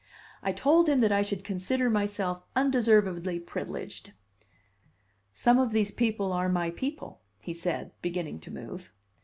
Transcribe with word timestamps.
I 0.41 0.51
told 0.51 0.89
him 0.89 0.99
that 1.01 1.11
I 1.11 1.21
should 1.21 1.43
consider 1.43 1.87
myself 1.87 2.41
undeservedly 2.55 3.39
privileged. 3.39 4.13
"Some 5.31 5.59
of 5.59 5.73
these 5.73 5.91
people 5.91 6.33
are 6.33 6.49
my 6.49 6.71
people," 6.71 7.21
he 7.39 7.53
said, 7.53 7.91
beginning 8.01 8.39
to 8.39 8.51
move. 8.51 8.91